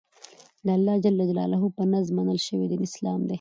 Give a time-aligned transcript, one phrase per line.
[0.67, 1.05] دالله ج
[1.77, 3.29] په نزد منل شوى دين اسلام دى.